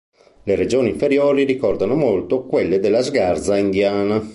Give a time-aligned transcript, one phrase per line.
[0.45, 4.19] Le regioni inferiori ricordano molto quelle della sgarza indiana.